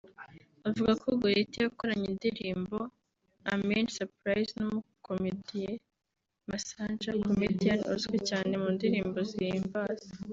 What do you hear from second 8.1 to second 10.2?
cyane mu ndirimbo zihimbaza